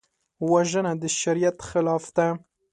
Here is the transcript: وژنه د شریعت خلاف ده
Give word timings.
وژنه 0.51 0.91
د 1.01 1.03
شریعت 1.19 1.57
خلاف 1.69 2.05
ده 2.15 2.27